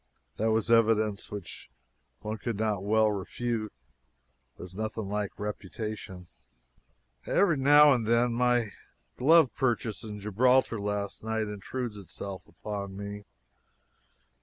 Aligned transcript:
That 0.37 0.49
was 0.49 0.71
evidence 0.71 1.29
which 1.29 1.69
one 2.21 2.39
could 2.39 2.57
not 2.57 2.83
well 2.83 3.11
refute. 3.11 3.71
There 4.57 4.65
is 4.65 4.73
nothing 4.73 5.09
like 5.09 5.37
reputation. 5.39 6.25
Every 7.27 7.55
now 7.55 7.93
and 7.93 8.07
then 8.07 8.33
my 8.33 8.71
glove 9.15 9.53
purchase 9.53 10.03
in 10.03 10.19
Gibraltar 10.19 10.81
last 10.81 11.23
night 11.23 11.41
intrudes 11.47 11.97
itself 11.97 12.41
upon 12.47 12.97
me. 12.97 13.25